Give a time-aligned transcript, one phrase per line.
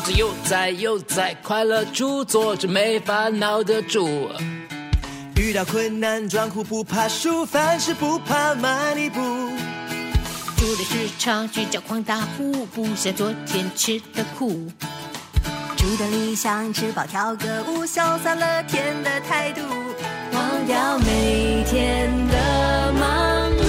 [0.00, 4.28] 着悠哉悠哉，快乐猪，做着没烦恼的猪。
[5.36, 9.20] 遇到困难装酷不怕输，凡事不怕慢一步。
[10.56, 14.70] 猪的市场去找狂大户，不想昨天吃的苦。
[15.76, 19.60] 猪的理想吃饱跳个舞，潇洒乐天的态度，
[20.32, 23.66] 忘掉每天的忙碌。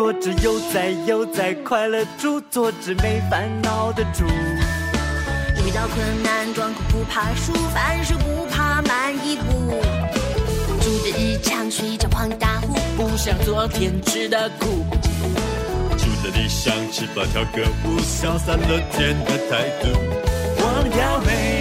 [0.00, 4.24] 做只悠哉悠哉快乐猪，做只没烦恼的猪。
[4.24, 9.74] 遇到困难装酷不怕输，凡事不怕慢一步。
[10.80, 14.86] 猪的日常睡着黄大呼，不想昨天吃的苦。
[15.98, 20.64] 猪的理想，吃饱跳个舞，潇洒乐天的态度。
[20.64, 21.59] 忘掉每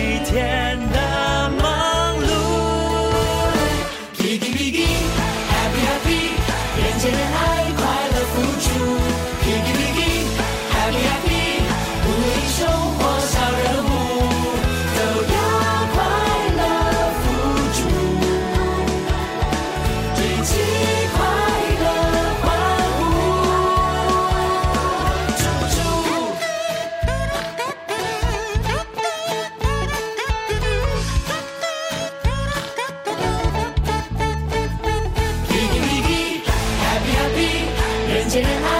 [38.29, 38.78] 接连二